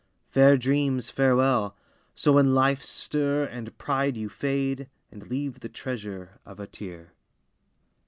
[0.31, 1.75] Fair dreams, farewell!
[2.15, 7.13] So in life's stir and pride You fade, and leave the treasure of a tear!